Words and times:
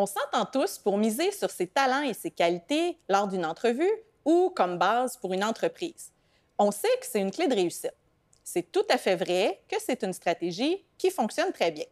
On 0.00 0.06
s'entend 0.06 0.44
tous 0.44 0.78
pour 0.78 0.96
miser 0.96 1.32
sur 1.32 1.50
ses 1.50 1.66
talents 1.66 2.02
et 2.02 2.14
ses 2.14 2.30
qualités 2.30 2.96
lors 3.08 3.26
d'une 3.26 3.44
entrevue 3.44 3.90
ou 4.24 4.48
comme 4.54 4.78
base 4.78 5.16
pour 5.16 5.32
une 5.32 5.42
entreprise. 5.42 6.12
On 6.56 6.70
sait 6.70 6.96
que 7.00 7.06
c'est 7.06 7.18
une 7.20 7.32
clé 7.32 7.48
de 7.48 7.54
réussite. 7.56 7.96
C'est 8.44 8.70
tout 8.70 8.86
à 8.90 8.96
fait 8.96 9.16
vrai 9.16 9.60
que 9.66 9.74
c'est 9.80 10.04
une 10.04 10.12
stratégie 10.12 10.84
qui 10.98 11.10
fonctionne 11.10 11.50
très 11.52 11.72
bien. 11.72 11.86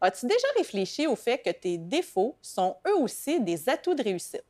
As-tu 0.00 0.26
déjà 0.26 0.46
réfléchi 0.58 1.08
au 1.08 1.16
fait 1.16 1.38
que 1.38 1.50
tes 1.50 1.76
défauts 1.76 2.36
sont 2.40 2.76
eux 2.86 2.98
aussi 3.00 3.40
des 3.40 3.68
atouts 3.68 3.96
de 3.96 4.04
réussite? 4.04 4.44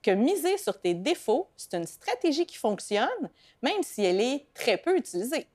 Que 0.00 0.12
miser 0.12 0.56
sur 0.56 0.80
tes 0.80 0.94
défauts, 0.94 1.50
c'est 1.58 1.74
une 1.74 1.86
stratégie 1.86 2.46
qui 2.46 2.56
fonctionne, 2.56 3.28
même 3.60 3.82
si 3.82 4.02
elle 4.02 4.22
est 4.22 4.46
très 4.54 4.78
peu 4.78 4.96
utilisée. 4.96 5.46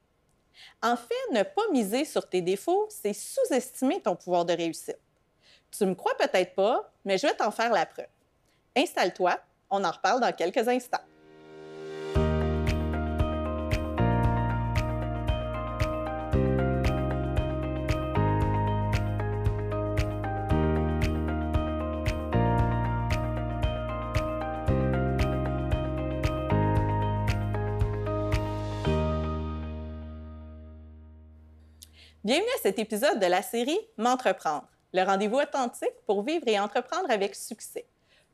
En 0.84 0.98
fait, 0.98 1.32
ne 1.32 1.42
pas 1.42 1.68
miser 1.72 2.06
sur 2.06 2.30
tes 2.30 2.44
défauts, 2.44 2.86
c'est 2.90 3.14
sous-estimer 3.14 4.04
ton 4.04 4.16
pouvoir 4.16 4.46
de 4.46 4.54
réussite. 4.54 5.00
Tu 5.76 5.88
me 5.88 5.96
crois 5.96 6.16
peut-être 6.20 6.54
pas, 6.54 6.92
mais 7.04 7.18
je 7.18 7.26
vais 7.26 7.34
t'en 7.34 7.50
faire 7.50 7.72
la 7.72 7.88
preuve. 7.88 8.06
Installe-toi, 8.76 9.40
on 9.72 9.84
en 9.84 9.90
reparle 9.90 10.22
dans 10.22 10.32
quelques 10.32 10.68
instants. 10.68 11.00
Bienvenue 32.24 32.46
à 32.58 32.62
cet 32.62 32.78
épisode 32.78 33.20
de 33.20 33.26
la 33.26 33.42
série 33.42 33.80
M'entreprendre 33.98 34.73
le 34.94 35.04
rendez-vous 35.04 35.40
authentique 35.40 35.96
pour 36.06 36.24
vivre 36.24 36.48
et 36.48 36.60
entreprendre 36.60 37.10
avec 37.10 37.36
succès. 37.36 37.86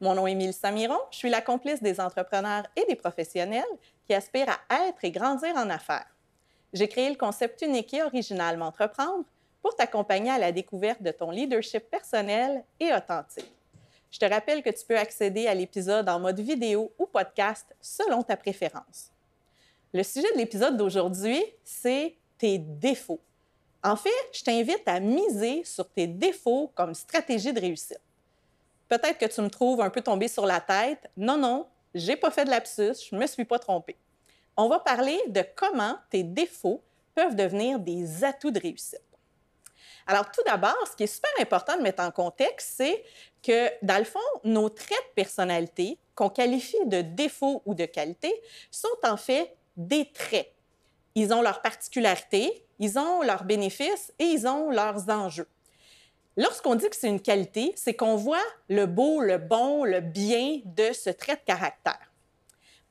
Mon 0.01 0.15
nom 0.15 0.27
est 0.27 0.31
Émile 0.31 0.53
Samiron, 0.53 0.99
je 1.11 1.17
suis 1.17 1.29
la 1.29 1.41
complice 1.41 1.81
des 1.81 1.99
entrepreneurs 1.99 2.63
et 2.75 2.85
des 2.85 2.95
professionnels 2.95 3.63
qui 4.05 4.13
aspirent 4.13 4.57
à 4.69 4.87
être 4.87 5.03
et 5.03 5.11
grandir 5.11 5.55
en 5.55 5.69
affaires. 5.69 6.07
J'ai 6.71 6.87
créé 6.87 7.09
le 7.09 7.15
concept 7.15 7.61
unique 7.61 7.93
et 7.93 8.03
original 8.03 8.57
M'entreprendre 8.57 9.25
pour 9.61 9.75
t'accompagner 9.75 10.31
à 10.31 10.37
la 10.37 10.51
découverte 10.51 11.01
de 11.01 11.11
ton 11.11 11.31
leadership 11.31 11.89
personnel 11.89 12.63
et 12.79 12.93
authentique. 12.93 13.51
Je 14.11 14.19
te 14.19 14.25
rappelle 14.25 14.63
que 14.63 14.69
tu 14.69 14.85
peux 14.85 14.97
accéder 14.97 15.47
à 15.47 15.53
l'épisode 15.53 16.07
en 16.09 16.19
mode 16.19 16.39
vidéo 16.39 16.91
ou 16.97 17.05
podcast 17.05 17.75
selon 17.81 18.23
ta 18.23 18.37
préférence. 18.37 19.11
Le 19.93 20.03
sujet 20.03 20.31
de 20.33 20.37
l'épisode 20.37 20.77
d'aujourd'hui, 20.77 21.43
c'est 21.63 22.15
tes 22.37 22.57
défauts. 22.57 23.19
En 23.83 23.95
fait, 23.95 24.09
je 24.33 24.43
t'invite 24.43 24.87
à 24.87 24.99
miser 24.99 25.63
sur 25.63 25.87
tes 25.89 26.07
défauts 26.07 26.71
comme 26.75 26.93
stratégie 26.93 27.53
de 27.53 27.61
réussite. 27.61 28.01
Peut-être 28.89 29.17
que 29.17 29.25
tu 29.25 29.41
me 29.41 29.49
trouves 29.49 29.81
un 29.81 29.89
peu 29.89 30.01
tombé 30.01 30.27
sur 30.27 30.45
la 30.45 30.59
tête. 30.59 31.09
Non, 31.15 31.37
non, 31.37 31.67
j'ai 31.93 32.15
pas 32.15 32.31
fait 32.31 32.45
de 32.45 32.49
lapsus, 32.49 33.07
je 33.09 33.15
me 33.15 33.25
suis 33.27 33.45
pas 33.45 33.59
trompée. 33.59 33.95
On 34.57 34.67
va 34.67 34.79
parler 34.79 35.17
de 35.27 35.43
comment 35.55 35.95
tes 36.09 36.23
défauts 36.23 36.81
peuvent 37.15 37.35
devenir 37.35 37.79
des 37.79 38.23
atouts 38.23 38.51
de 38.51 38.59
réussite. 38.59 39.01
Alors, 40.05 40.29
tout 40.31 40.41
d'abord, 40.45 40.75
ce 40.89 40.95
qui 40.95 41.03
est 41.03 41.07
super 41.07 41.31
important 41.39 41.77
de 41.77 41.83
mettre 41.83 42.03
en 42.03 42.11
contexte, 42.11 42.73
c'est 42.77 43.03
que, 43.43 43.69
dans 43.83 43.99
le 43.99 44.03
fond, 44.03 44.19
nos 44.43 44.67
traits 44.67 44.97
de 45.09 45.13
personnalité, 45.13 45.99
qu'on 46.15 46.29
qualifie 46.29 46.83
de 46.87 47.01
défauts 47.01 47.61
ou 47.65 47.75
de 47.75 47.85
qualités, 47.85 48.33
sont 48.71 48.87
en 49.03 49.17
fait 49.17 49.55
des 49.77 50.11
traits. 50.11 50.51
Ils 51.15 51.33
ont 51.33 51.41
leurs 51.41 51.61
particularités, 51.61 52.65
ils 52.79 52.97
ont 52.97 53.21
leurs 53.21 53.43
bénéfices 53.43 54.13
et 54.19 54.25
ils 54.25 54.47
ont 54.47 54.69
leurs 54.69 55.09
enjeux. 55.09 55.47
Lorsqu'on 56.37 56.75
dit 56.75 56.89
que 56.89 56.95
c'est 56.95 57.09
une 57.09 57.21
qualité, 57.21 57.73
c'est 57.75 57.95
qu'on 57.95 58.15
voit 58.15 58.37
le 58.69 58.85
beau, 58.85 59.19
le 59.21 59.37
bon, 59.37 59.83
le 59.83 59.99
bien 59.99 60.61
de 60.63 60.93
ce 60.93 61.09
trait 61.09 61.35
de 61.35 61.41
caractère. 61.45 62.11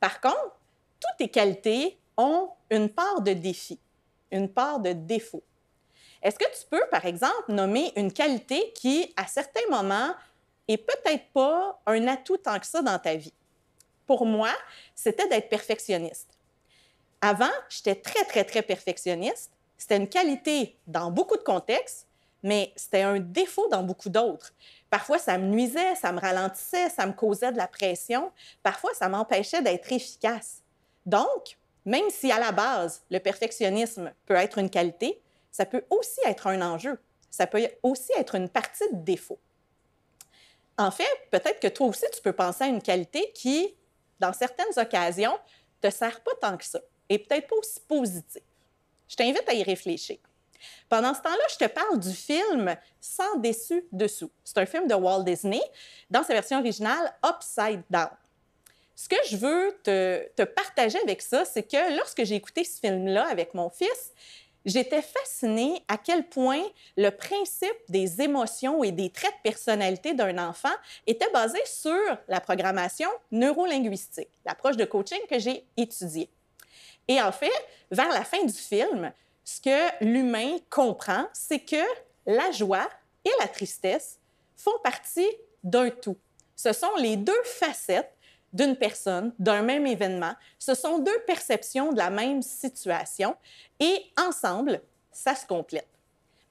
Par 0.00 0.20
contre, 0.20 0.56
toutes 1.00 1.20
les 1.20 1.28
qualités 1.28 1.98
ont 2.16 2.50
une 2.70 2.90
part 2.90 3.22
de 3.22 3.32
défi, 3.32 3.78
une 4.30 4.48
part 4.48 4.80
de 4.80 4.92
défaut. 4.92 5.42
Est-ce 6.22 6.38
que 6.38 6.44
tu 6.44 6.66
peux, 6.68 6.82
par 6.90 7.06
exemple, 7.06 7.44
nommer 7.48 7.92
une 7.96 8.12
qualité 8.12 8.72
qui, 8.74 9.12
à 9.16 9.26
certains 9.26 9.66
moments, 9.70 10.12
est 10.66 10.76
peut-être 10.76 11.24
pas 11.32 11.80
un 11.86 12.06
atout 12.08 12.36
tant 12.36 12.58
que 12.58 12.66
ça 12.66 12.82
dans 12.82 12.98
ta 12.98 13.14
vie? 13.14 13.32
Pour 14.06 14.26
moi, 14.26 14.50
c'était 14.94 15.28
d'être 15.28 15.48
perfectionniste. 15.48 16.37
Avant, 17.20 17.50
j'étais 17.68 17.96
très, 17.96 18.24
très, 18.24 18.44
très 18.44 18.62
perfectionniste 18.62 19.50
c'était 19.78 19.96
une 19.96 20.08
qualité 20.08 20.76
dans 20.88 21.10
beaucoup 21.10 21.36
de 21.36 21.42
contextes, 21.42 22.06
mais 22.42 22.72
c'était 22.76 23.02
un 23.02 23.20
défaut 23.20 23.68
dans 23.68 23.84
beaucoup 23.84 24.10
d'autres. 24.10 24.52
Parfois, 24.90 25.18
ça 25.18 25.38
me 25.38 25.46
nuisait, 25.46 25.94
ça 25.94 26.12
me 26.12 26.20
ralentissait, 26.20 26.90
ça 26.90 27.06
me 27.06 27.12
causait 27.12 27.52
de 27.52 27.56
la 27.56 27.68
pression. 27.68 28.32
Parfois, 28.62 28.92
ça 28.94 29.08
m'empêchait 29.08 29.62
d'être 29.62 29.92
efficace. 29.92 30.62
Donc, 31.06 31.56
même 31.84 32.10
si 32.10 32.30
à 32.32 32.38
la 32.38 32.52
base, 32.52 33.02
le 33.10 33.18
perfectionnisme 33.20 34.12
peut 34.26 34.34
être 34.34 34.58
une 34.58 34.70
qualité, 34.70 35.20
ça 35.50 35.64
peut 35.64 35.84
aussi 35.90 36.20
être 36.26 36.48
un 36.48 36.60
enjeu. 36.60 36.98
Ça 37.30 37.46
peut 37.46 37.68
aussi 37.82 38.12
être 38.16 38.34
une 38.34 38.48
partie 38.48 38.88
de 38.92 38.98
défaut. 38.98 39.38
En 40.76 40.90
fait, 40.90 41.08
peut-être 41.30 41.60
que 41.60 41.68
toi 41.68 41.86
aussi, 41.86 42.04
tu 42.12 42.20
peux 42.20 42.32
penser 42.32 42.64
à 42.64 42.68
une 42.68 42.82
qualité 42.82 43.32
qui, 43.32 43.74
dans 44.20 44.32
certaines 44.32 44.76
occasions, 44.76 45.38
te 45.80 45.90
sert 45.90 46.20
pas 46.20 46.32
tant 46.40 46.56
que 46.56 46.64
ça 46.64 46.80
et 47.08 47.18
peut-être 47.18 47.48
pas 47.48 47.56
aussi 47.56 47.80
positive. 47.86 48.42
Je 49.08 49.16
t'invite 49.16 49.48
à 49.48 49.54
y 49.54 49.62
réfléchir. 49.62 50.18
Pendant 50.88 51.14
ce 51.14 51.20
temps-là, 51.20 51.44
je 51.50 51.56
te 51.56 51.70
parle 51.70 51.98
du 51.98 52.12
film 52.12 52.74
Sans 53.00 53.36
déçu 53.36 53.84
dessous. 53.92 54.30
C'est 54.44 54.58
un 54.58 54.66
film 54.66 54.86
de 54.86 54.94
Walt 54.94 55.22
Disney 55.22 55.60
dans 56.10 56.22
sa 56.22 56.34
version 56.34 56.58
originale 56.58 57.12
Upside 57.24 57.82
Down. 57.90 58.10
Ce 58.96 59.08
que 59.08 59.16
je 59.30 59.36
veux 59.36 59.78
te, 59.84 60.28
te 60.34 60.42
partager 60.42 60.98
avec 61.00 61.22
ça, 61.22 61.44
c'est 61.44 61.62
que 61.62 61.96
lorsque 61.96 62.24
j'ai 62.24 62.34
écouté 62.34 62.64
ce 62.64 62.80
film-là 62.80 63.28
avec 63.28 63.54
mon 63.54 63.70
fils, 63.70 64.12
j'étais 64.64 65.02
fascinée 65.02 65.82
à 65.86 65.96
quel 65.98 66.28
point 66.28 66.62
le 66.96 67.10
principe 67.10 67.76
des 67.88 68.20
émotions 68.20 68.82
et 68.82 68.90
des 68.90 69.10
traits 69.10 69.32
de 69.32 69.50
personnalité 69.50 70.14
d'un 70.14 70.36
enfant 70.38 70.74
était 71.06 71.30
basé 71.30 71.58
sur 71.64 71.96
la 72.26 72.40
programmation 72.40 73.08
neurolinguistique, 73.30 74.30
l'approche 74.44 74.76
de 74.76 74.84
coaching 74.84 75.20
que 75.30 75.38
j'ai 75.38 75.64
étudiée. 75.76 76.28
Et 77.08 77.20
en 77.20 77.32
fait, 77.32 77.50
vers 77.90 78.08
la 78.10 78.24
fin 78.24 78.44
du 78.44 78.52
film, 78.52 79.12
ce 79.44 79.60
que 79.60 80.04
l'humain 80.04 80.58
comprend, 80.68 81.24
c'est 81.32 81.60
que 81.60 81.82
la 82.26 82.50
joie 82.52 82.88
et 83.24 83.30
la 83.40 83.48
tristesse 83.48 84.18
font 84.56 84.78
partie 84.84 85.28
d'un 85.64 85.90
tout. 85.90 86.16
Ce 86.54 86.72
sont 86.72 86.94
les 86.98 87.16
deux 87.16 87.42
facettes 87.44 88.12
d'une 88.52 88.76
personne, 88.76 89.32
d'un 89.38 89.62
même 89.62 89.86
événement. 89.86 90.34
Ce 90.58 90.74
sont 90.74 90.98
deux 90.98 91.18
perceptions 91.26 91.92
de 91.92 91.98
la 91.98 92.10
même 92.10 92.42
situation 92.42 93.36
et 93.80 94.04
ensemble, 94.18 94.82
ça 95.12 95.34
se 95.34 95.46
complète. 95.46 95.88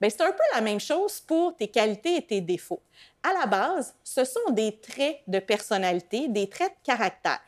Ben, 0.00 0.08
c'est 0.10 0.22
un 0.22 0.30
peu 0.30 0.42
la 0.54 0.60
même 0.60 0.78
chose 0.78 1.20
pour 1.20 1.56
tes 1.56 1.68
qualités 1.68 2.16
et 2.16 2.26
tes 2.26 2.40
défauts. 2.40 2.82
À 3.22 3.32
la 3.32 3.46
base, 3.46 3.94
ce 4.04 4.24
sont 4.24 4.50
des 4.50 4.78
traits 4.78 5.20
de 5.26 5.40
personnalité, 5.40 6.28
des 6.28 6.48
traits 6.48 6.72
de 6.72 6.86
caractère. 6.86 7.40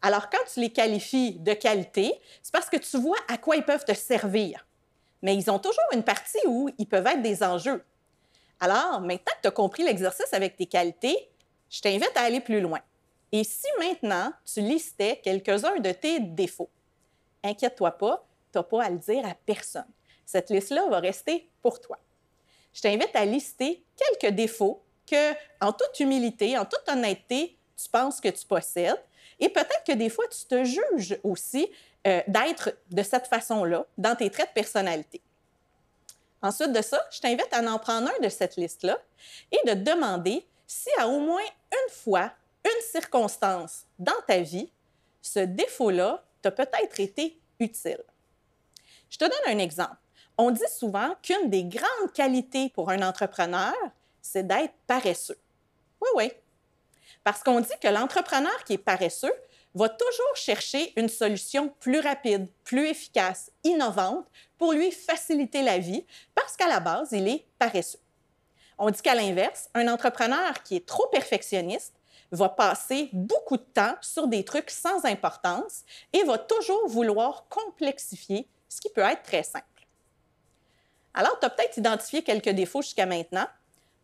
Alors, 0.00 0.30
quand 0.30 0.44
tu 0.52 0.60
les 0.60 0.70
qualifies 0.70 1.38
de 1.40 1.54
qualité, 1.54 2.20
c'est 2.42 2.52
parce 2.52 2.70
que 2.70 2.76
tu 2.76 2.98
vois 2.98 3.18
à 3.28 3.36
quoi 3.36 3.56
ils 3.56 3.64
peuvent 3.64 3.84
te 3.84 3.94
servir. 3.94 4.66
Mais 5.22 5.34
ils 5.34 5.50
ont 5.50 5.58
toujours 5.58 5.84
une 5.92 6.04
partie 6.04 6.38
où 6.46 6.70
ils 6.78 6.86
peuvent 6.86 7.06
être 7.06 7.22
des 7.22 7.42
enjeux. 7.42 7.84
Alors, 8.60 9.00
maintenant 9.00 9.32
que 9.36 9.42
tu 9.42 9.48
as 9.48 9.52
compris 9.52 9.82
l'exercice 9.82 10.32
avec 10.32 10.56
tes 10.56 10.66
qualités, 10.66 11.28
je 11.70 11.80
t'invite 11.80 12.12
à 12.16 12.22
aller 12.22 12.40
plus 12.40 12.60
loin. 12.60 12.80
Et 13.32 13.44
si 13.44 13.66
maintenant 13.78 14.32
tu 14.44 14.60
listais 14.60 15.20
quelques-uns 15.22 15.78
de 15.80 15.92
tes 15.92 16.20
défauts, 16.20 16.70
inquiète-toi 17.42 17.92
pas, 17.92 18.26
tu 18.52 18.58
n'as 18.58 18.64
pas 18.64 18.84
à 18.84 18.90
le 18.90 18.98
dire 18.98 19.26
à 19.26 19.34
personne. 19.34 19.86
Cette 20.24 20.50
liste-là 20.50 20.88
va 20.88 21.00
rester 21.00 21.50
pour 21.62 21.80
toi. 21.80 21.98
Je 22.72 22.80
t'invite 22.80 23.14
à 23.14 23.24
lister 23.24 23.84
quelques 23.96 24.34
défauts 24.34 24.82
que, 25.06 25.32
en 25.60 25.72
toute 25.72 26.00
humilité, 26.00 26.56
en 26.56 26.64
toute 26.64 26.88
honnêteté, 26.88 27.58
tu 27.76 27.88
penses 27.90 28.20
que 28.20 28.28
tu 28.28 28.46
possèdes 28.46 29.02
et 29.40 29.48
peut-être 29.48 29.84
que 29.86 29.92
des 29.92 30.08
fois, 30.08 30.24
tu 30.28 30.44
te 30.46 30.64
juges 30.64 31.18
aussi 31.22 31.70
euh, 32.06 32.22
d'être 32.26 32.76
de 32.90 33.02
cette 33.02 33.26
façon-là 33.26 33.84
dans 33.96 34.16
tes 34.16 34.30
traits 34.30 34.48
de 34.48 34.54
personnalité. 34.54 35.20
Ensuite 36.42 36.72
de 36.72 36.82
ça, 36.82 37.00
je 37.10 37.20
t'invite 37.20 37.52
à 37.52 37.60
en 37.60 37.78
prendre 37.78 38.08
un 38.08 38.22
de 38.22 38.28
cette 38.28 38.56
liste-là 38.56 38.98
et 39.50 39.58
de 39.68 39.74
demander 39.74 40.46
si 40.66 40.88
à 40.98 41.08
au 41.08 41.18
moins 41.18 41.42
une 41.72 41.92
fois, 41.92 42.30
une 42.64 42.82
circonstance 42.82 43.84
dans 43.98 44.20
ta 44.26 44.40
vie, 44.40 44.70
ce 45.22 45.40
défaut-là 45.40 46.22
t'a 46.42 46.50
peut-être 46.50 47.00
été 47.00 47.38
utile. 47.58 48.02
Je 49.10 49.18
te 49.18 49.24
donne 49.24 49.56
un 49.56 49.58
exemple. 49.58 49.96
On 50.36 50.50
dit 50.50 50.60
souvent 50.70 51.14
qu'une 51.22 51.50
des 51.50 51.64
grandes 51.64 52.12
qualités 52.14 52.70
pour 52.70 52.90
un 52.90 53.02
entrepreneur, 53.02 53.74
c'est 54.22 54.46
d'être 54.46 54.74
paresseux. 54.86 55.38
Oui, 56.00 56.08
oui, 56.14 56.32
parce 57.28 57.42
qu'on 57.42 57.60
dit 57.60 57.68
que 57.82 57.88
l'entrepreneur 57.88 58.64
qui 58.64 58.72
est 58.72 58.78
paresseux 58.78 59.34
va 59.74 59.90
toujours 59.90 60.36
chercher 60.36 60.94
une 60.98 61.10
solution 61.10 61.68
plus 61.78 62.00
rapide, 62.00 62.48
plus 62.64 62.86
efficace, 62.88 63.52
innovante 63.64 64.26
pour 64.56 64.72
lui 64.72 64.90
faciliter 64.90 65.60
la 65.60 65.76
vie 65.76 66.06
parce 66.34 66.56
qu'à 66.56 66.68
la 66.68 66.80
base, 66.80 67.10
il 67.12 67.28
est 67.28 67.44
paresseux. 67.58 67.98
On 68.78 68.88
dit 68.88 69.02
qu'à 69.02 69.14
l'inverse, 69.14 69.68
un 69.74 69.88
entrepreneur 69.88 70.62
qui 70.62 70.76
est 70.76 70.86
trop 70.86 71.06
perfectionniste 71.08 71.92
va 72.32 72.48
passer 72.48 73.10
beaucoup 73.12 73.58
de 73.58 73.66
temps 73.74 73.96
sur 74.00 74.26
des 74.26 74.42
trucs 74.42 74.70
sans 74.70 75.04
importance 75.04 75.82
et 76.14 76.22
va 76.22 76.38
toujours 76.38 76.88
vouloir 76.88 77.44
complexifier 77.50 78.48
ce 78.70 78.80
qui 78.80 78.88
peut 78.88 79.02
être 79.02 79.22
très 79.22 79.42
simple. 79.42 79.66
Alors, 81.12 81.38
tu 81.38 81.44
as 81.44 81.50
peut-être 81.50 81.76
identifié 81.76 82.22
quelques 82.22 82.48
défauts 82.48 82.80
jusqu'à 82.80 83.04
maintenant. 83.04 83.48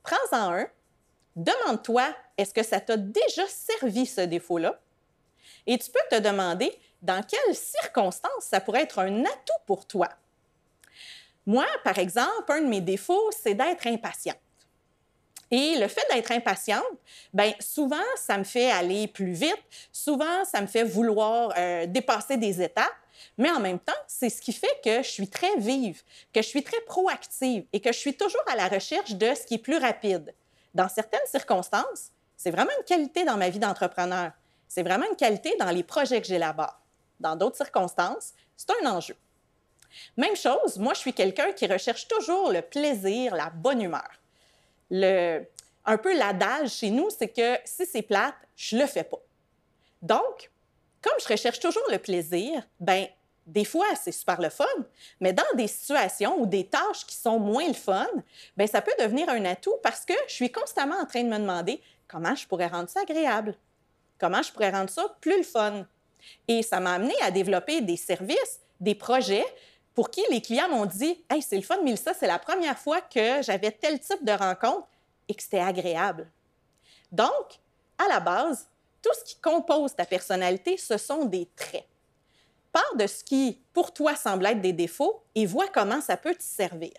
Prends-en 0.02 0.52
un. 0.52 0.66
Demande-toi, 1.36 2.14
est-ce 2.38 2.54
que 2.54 2.62
ça 2.62 2.80
t'a 2.80 2.96
déjà 2.96 3.46
servi 3.48 4.06
ce 4.06 4.20
défaut-là? 4.20 4.78
Et 5.66 5.78
tu 5.78 5.90
peux 5.90 6.00
te 6.10 6.20
demander 6.20 6.72
dans 7.02 7.22
quelles 7.22 7.56
circonstances 7.56 8.44
ça 8.44 8.60
pourrait 8.60 8.82
être 8.82 9.00
un 9.00 9.24
atout 9.24 9.62
pour 9.66 9.86
toi? 9.86 10.08
Moi, 11.46 11.66
par 11.82 11.98
exemple, 11.98 12.44
un 12.48 12.62
de 12.62 12.66
mes 12.66 12.80
défauts, 12.80 13.30
c'est 13.32 13.54
d'être 13.54 13.86
impatiente. 13.86 14.38
Et 15.50 15.76
le 15.76 15.88
fait 15.88 16.04
d'être 16.12 16.32
impatiente, 16.32 16.82
bien, 17.32 17.52
souvent, 17.60 17.96
ça 18.16 18.38
me 18.38 18.44
fait 18.44 18.70
aller 18.70 19.06
plus 19.08 19.32
vite, 19.32 19.62
souvent, 19.92 20.44
ça 20.44 20.60
me 20.60 20.66
fait 20.66 20.84
vouloir 20.84 21.52
euh, 21.56 21.86
dépasser 21.86 22.36
des 22.36 22.62
étapes, 22.62 22.96
mais 23.36 23.50
en 23.50 23.60
même 23.60 23.78
temps, 23.78 23.92
c'est 24.06 24.30
ce 24.30 24.40
qui 24.40 24.52
fait 24.52 24.80
que 24.82 25.02
je 25.02 25.08
suis 25.08 25.28
très 25.28 25.54
vive, 25.58 26.02
que 26.32 26.42
je 26.42 26.48
suis 26.48 26.62
très 26.62 26.80
proactive 26.86 27.64
et 27.72 27.80
que 27.80 27.92
je 27.92 27.98
suis 27.98 28.16
toujours 28.16 28.42
à 28.48 28.56
la 28.56 28.68
recherche 28.68 29.12
de 29.12 29.34
ce 29.34 29.44
qui 29.46 29.54
est 29.54 29.58
plus 29.58 29.76
rapide. 29.76 30.34
Dans 30.74 30.88
certaines 30.88 31.26
circonstances, 31.26 32.10
c'est 32.36 32.50
vraiment 32.50 32.72
une 32.78 32.84
qualité 32.84 33.24
dans 33.24 33.36
ma 33.36 33.48
vie 33.48 33.58
d'entrepreneur. 33.58 34.32
C'est 34.68 34.82
vraiment 34.82 35.06
une 35.08 35.16
qualité 35.16 35.56
dans 35.58 35.70
les 35.70 35.82
projets 35.82 36.20
que 36.20 36.26
j'élabore. 36.26 36.80
Dans 37.20 37.36
d'autres 37.36 37.56
circonstances, 37.56 38.32
c'est 38.56 38.70
un 38.82 38.90
enjeu. 38.90 39.16
Même 40.16 40.34
chose, 40.34 40.78
moi, 40.78 40.94
je 40.94 40.98
suis 40.98 41.12
quelqu'un 41.12 41.52
qui 41.52 41.66
recherche 41.66 42.08
toujours 42.08 42.50
le 42.50 42.62
plaisir, 42.62 43.34
la 43.34 43.50
bonne 43.50 43.80
humeur. 43.80 44.08
Le, 44.90 45.44
un 45.84 45.96
peu 45.96 46.16
l'adage 46.16 46.70
chez 46.70 46.90
nous, 46.90 47.08
c'est 47.10 47.28
que 47.28 47.58
si 47.64 47.86
c'est 47.86 48.02
plate, 48.02 48.34
je 48.56 48.76
le 48.76 48.86
fais 48.86 49.04
pas. 49.04 49.20
Donc, 50.02 50.50
comme 51.00 51.14
je 51.20 51.28
recherche 51.28 51.60
toujours 51.60 51.84
le 51.90 51.98
plaisir, 51.98 52.62
ben 52.80 53.06
des 53.46 53.64
fois, 53.64 53.86
c'est 54.00 54.12
super 54.12 54.40
le 54.40 54.48
fun, 54.48 54.64
mais 55.20 55.32
dans 55.32 55.42
des 55.54 55.66
situations 55.66 56.40
ou 56.40 56.46
des 56.46 56.66
tâches 56.66 57.06
qui 57.06 57.14
sont 57.14 57.38
moins 57.38 57.66
le 57.66 57.74
fun, 57.74 58.08
ben 58.56 58.66
ça 58.66 58.80
peut 58.80 58.94
devenir 58.98 59.28
un 59.28 59.44
atout 59.44 59.76
parce 59.82 60.04
que 60.04 60.14
je 60.28 60.34
suis 60.34 60.50
constamment 60.50 60.96
en 60.96 61.06
train 61.06 61.22
de 61.22 61.28
me 61.28 61.38
demander 61.38 61.80
comment 62.08 62.34
je 62.34 62.46
pourrais 62.46 62.68
rendre 62.68 62.88
ça 62.88 63.00
agréable, 63.00 63.54
comment 64.18 64.42
je 64.42 64.50
pourrais 64.52 64.70
rendre 64.70 64.90
ça 64.90 65.04
plus 65.20 65.36
le 65.36 65.42
fun. 65.42 65.86
Et 66.48 66.62
ça 66.62 66.80
m'a 66.80 66.94
amené 66.94 67.14
à 67.22 67.30
développer 67.30 67.82
des 67.82 67.98
services, 67.98 68.60
des 68.80 68.94
projets 68.94 69.44
pour 69.94 70.10
qui 70.10 70.22
les 70.30 70.40
clients 70.40 70.68
m'ont 70.68 70.86
dit 70.86 71.22
Hey, 71.30 71.42
c'est 71.42 71.56
le 71.56 71.62
fun, 71.62 71.80
Mélissa, 71.82 72.14
c'est 72.14 72.26
la 72.26 72.38
première 72.38 72.78
fois 72.78 73.00
que 73.00 73.42
j'avais 73.42 73.70
tel 73.70 74.00
type 74.00 74.24
de 74.24 74.32
rencontre 74.32 74.88
et 75.28 75.34
que 75.34 75.42
c'était 75.42 75.60
agréable. 75.60 76.30
Donc, 77.12 77.60
à 77.98 78.08
la 78.08 78.20
base, 78.20 78.68
tout 79.02 79.12
ce 79.18 79.24
qui 79.24 79.40
compose 79.40 79.94
ta 79.94 80.06
personnalité, 80.06 80.76
ce 80.78 80.96
sont 80.96 81.26
des 81.26 81.46
traits. 81.54 81.86
Pars 82.74 82.96
de 82.96 83.06
ce 83.06 83.22
qui, 83.22 83.62
pour 83.72 83.94
toi, 83.94 84.16
semble 84.16 84.46
être 84.46 84.60
des 84.60 84.72
défauts 84.72 85.22
et 85.36 85.46
vois 85.46 85.68
comment 85.68 86.00
ça 86.00 86.16
peut 86.16 86.34
te 86.34 86.42
servir. 86.42 86.90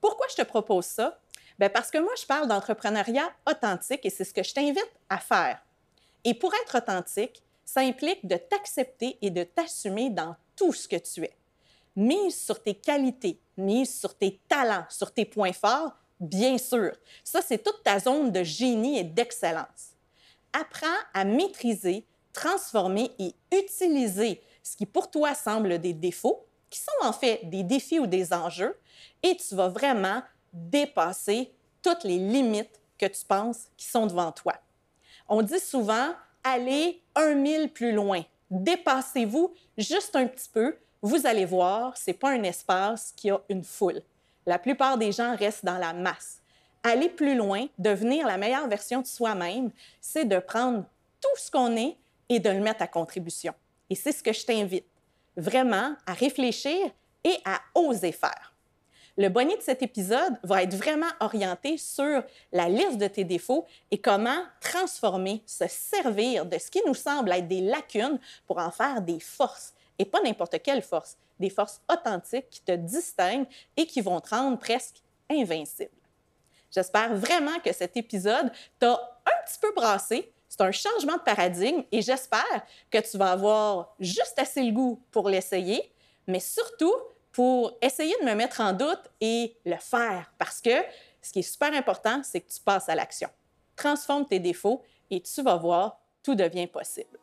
Pourquoi 0.00 0.28
je 0.30 0.36
te 0.36 0.46
propose 0.46 0.84
ça? 0.84 1.20
Bien 1.58 1.68
parce 1.70 1.90
que 1.90 1.98
moi, 1.98 2.12
je 2.16 2.24
parle 2.24 2.46
d'entrepreneuriat 2.46 3.28
authentique 3.50 4.06
et 4.06 4.10
c'est 4.10 4.22
ce 4.22 4.32
que 4.32 4.44
je 4.44 4.54
t'invite 4.54 4.92
à 5.08 5.18
faire. 5.18 5.58
Et 6.22 6.34
pour 6.34 6.54
être 6.62 6.78
authentique, 6.78 7.42
ça 7.64 7.80
implique 7.80 8.28
de 8.28 8.36
t'accepter 8.36 9.18
et 9.20 9.30
de 9.30 9.42
t'assumer 9.42 10.08
dans 10.08 10.36
tout 10.54 10.72
ce 10.72 10.86
que 10.86 10.94
tu 10.94 11.24
es. 11.24 11.36
Mise 11.96 12.40
sur 12.40 12.62
tes 12.62 12.74
qualités, 12.74 13.40
mise 13.56 13.98
sur 13.98 14.16
tes 14.16 14.40
talents, 14.48 14.86
sur 14.88 15.12
tes 15.12 15.24
points 15.24 15.52
forts, 15.52 15.96
bien 16.20 16.58
sûr. 16.58 16.92
Ça, 17.24 17.42
c'est 17.42 17.58
toute 17.58 17.82
ta 17.82 17.98
zone 17.98 18.30
de 18.30 18.44
génie 18.44 19.00
et 19.00 19.04
d'excellence. 19.04 19.96
Apprends 20.52 20.86
à 21.12 21.24
maîtriser, 21.24 22.06
transformer 22.32 23.10
et 23.18 23.34
utiliser 23.52 24.40
ce 24.68 24.76
qui 24.76 24.86
pour 24.86 25.10
toi 25.10 25.34
semble 25.34 25.78
des 25.78 25.94
défauts, 25.94 26.44
qui 26.68 26.80
sont 26.80 27.06
en 27.06 27.12
fait 27.12 27.40
des 27.44 27.62
défis 27.62 27.98
ou 27.98 28.06
des 28.06 28.32
enjeux, 28.32 28.76
et 29.22 29.36
tu 29.36 29.54
vas 29.54 29.68
vraiment 29.68 30.22
dépasser 30.52 31.52
toutes 31.82 32.04
les 32.04 32.18
limites 32.18 32.80
que 32.98 33.06
tu 33.06 33.24
penses 33.24 33.68
qui 33.76 33.86
sont 33.86 34.06
devant 34.06 34.32
toi. 34.32 34.54
On 35.28 35.42
dit 35.42 35.60
souvent, 35.60 36.10
allez 36.44 37.00
un 37.14 37.34
mille 37.34 37.72
plus 37.72 37.92
loin, 37.92 38.22
dépassez-vous 38.50 39.54
juste 39.78 40.14
un 40.16 40.26
petit 40.26 40.48
peu, 40.52 40.76
vous 41.00 41.26
allez 41.26 41.44
voir, 41.44 41.96
ce 41.96 42.10
n'est 42.10 42.16
pas 42.16 42.30
un 42.30 42.42
espace 42.42 43.12
qui 43.16 43.30
a 43.30 43.40
une 43.48 43.64
foule. 43.64 44.02
La 44.44 44.58
plupart 44.58 44.98
des 44.98 45.12
gens 45.12 45.36
restent 45.36 45.64
dans 45.64 45.78
la 45.78 45.92
masse. 45.92 46.40
Aller 46.82 47.08
plus 47.08 47.36
loin, 47.36 47.66
devenir 47.78 48.26
la 48.26 48.36
meilleure 48.36 48.68
version 48.68 49.00
de 49.00 49.06
soi-même, 49.06 49.70
c'est 50.00 50.24
de 50.24 50.38
prendre 50.38 50.84
tout 51.20 51.36
ce 51.36 51.50
qu'on 51.50 51.76
est 51.76 51.96
et 52.28 52.40
de 52.40 52.50
le 52.50 52.60
mettre 52.60 52.82
à 52.82 52.86
contribution. 52.86 53.54
Et 53.90 53.94
c'est 53.94 54.12
ce 54.12 54.22
que 54.22 54.32
je 54.32 54.44
t'invite, 54.44 54.86
vraiment 55.36 55.94
à 56.06 56.12
réfléchir 56.12 56.90
et 57.24 57.36
à 57.44 57.60
oser 57.74 58.12
faire. 58.12 58.54
Le 59.16 59.28
bonnet 59.28 59.56
de 59.56 59.62
cet 59.62 59.82
épisode 59.82 60.38
va 60.44 60.62
être 60.62 60.74
vraiment 60.74 61.10
orienté 61.18 61.76
sur 61.76 62.22
la 62.52 62.68
liste 62.68 62.98
de 62.98 63.08
tes 63.08 63.24
défauts 63.24 63.66
et 63.90 63.98
comment 63.98 64.44
transformer, 64.60 65.42
se 65.44 65.66
servir 65.66 66.46
de 66.46 66.56
ce 66.56 66.70
qui 66.70 66.80
nous 66.86 66.94
semble 66.94 67.32
être 67.32 67.48
des 67.48 67.60
lacunes 67.60 68.20
pour 68.46 68.58
en 68.58 68.70
faire 68.70 69.02
des 69.02 69.18
forces. 69.18 69.74
Et 69.98 70.04
pas 70.04 70.20
n'importe 70.20 70.62
quelle 70.62 70.82
force, 70.82 71.16
des 71.40 71.50
forces 71.50 71.80
authentiques 71.92 72.48
qui 72.48 72.60
te 72.60 72.70
distinguent 72.70 73.48
et 73.76 73.86
qui 73.86 74.00
vont 74.00 74.20
te 74.20 74.30
rendre 74.30 74.56
presque 74.56 75.02
invincible. 75.28 75.90
J'espère 76.70 77.16
vraiment 77.16 77.58
que 77.58 77.72
cet 77.72 77.96
épisode 77.96 78.52
t'a 78.78 79.20
un 79.26 79.44
petit 79.44 79.58
peu 79.60 79.72
brassé, 79.74 80.32
c'est 80.58 80.64
un 80.64 80.72
changement 80.72 81.16
de 81.16 81.22
paradigme 81.22 81.84
et 81.92 82.02
j'espère 82.02 82.66
que 82.90 82.98
tu 82.98 83.16
vas 83.16 83.32
avoir 83.32 83.94
juste 84.00 84.34
assez 84.38 84.62
le 84.62 84.72
goût 84.72 85.00
pour 85.10 85.28
l'essayer, 85.28 85.92
mais 86.26 86.40
surtout 86.40 86.94
pour 87.30 87.76
essayer 87.80 88.14
de 88.20 88.26
me 88.26 88.34
mettre 88.34 88.60
en 88.60 88.72
doute 88.72 89.02
et 89.20 89.56
le 89.64 89.76
faire 89.76 90.32
parce 90.36 90.60
que 90.60 90.70
ce 91.22 91.32
qui 91.32 91.40
est 91.40 91.42
super 91.42 91.72
important, 91.74 92.22
c'est 92.24 92.40
que 92.40 92.50
tu 92.50 92.60
passes 92.60 92.88
à 92.88 92.94
l'action. 92.94 93.28
Transforme 93.76 94.26
tes 94.26 94.40
défauts 94.40 94.82
et 95.10 95.20
tu 95.20 95.42
vas 95.42 95.56
voir, 95.56 96.00
tout 96.22 96.34
devient 96.34 96.66
possible. 96.66 97.18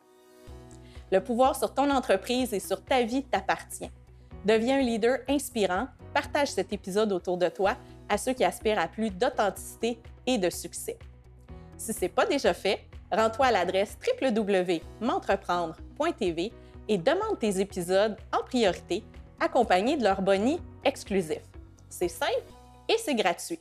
Le 1.11 1.21
pouvoir 1.21 1.57
sur 1.57 1.73
ton 1.73 1.89
entreprise 1.89 2.53
et 2.53 2.59
sur 2.59 2.83
ta 2.83 3.03
vie 3.03 3.23
t'appartient. 3.23 3.91
Deviens 4.45 4.77
un 4.77 4.81
leader 4.81 5.19
inspirant, 5.27 5.87
partage 6.13 6.49
cet 6.49 6.71
épisode 6.71 7.11
autour 7.11 7.37
de 7.37 7.49
toi 7.49 7.75
à 8.07 8.17
ceux 8.17 8.33
qui 8.33 8.45
aspirent 8.45 8.79
à 8.79 8.87
plus 8.87 9.09
d'authenticité 9.09 9.99
et 10.25 10.37
de 10.37 10.49
succès. 10.49 10.97
Si 11.77 11.91
ce 11.91 12.01
n'est 12.01 12.09
pas 12.09 12.25
déjà 12.25 12.53
fait, 12.53 12.79
rends-toi 13.15 13.47
à 13.47 13.51
l'adresse 13.51 13.97
www.m'entreprendre.tv 14.21 16.53
et 16.87 16.97
demande 16.97 17.39
tes 17.39 17.59
épisodes 17.59 18.15
en 18.31 18.43
priorité, 18.43 19.03
accompagnés 19.39 19.97
de 19.97 20.03
leur 20.03 20.21
boni 20.21 20.61
exclusif. 20.83 21.41
C'est 21.89 22.07
simple 22.07 22.31
et 22.87 22.97
c'est 22.97 23.15
gratuit. 23.15 23.59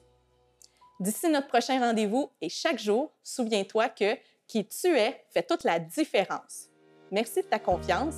D'ici 1.00 1.28
notre 1.28 1.48
prochain 1.48 1.80
rendez-vous 1.80 2.30
et 2.40 2.48
chaque 2.48 2.78
jour, 2.78 3.12
souviens-toi 3.22 3.88
que 3.88 4.16
qui 4.46 4.66
tu 4.66 4.96
es 4.96 5.24
fait 5.32 5.42
toute 5.42 5.64
la 5.64 5.78
différence. 5.78 6.68
Merci 7.10 7.42
de 7.42 7.46
ta 7.46 7.58
confiance. 7.58 8.16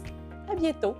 À 0.49 0.55
bientôt. 0.55 0.95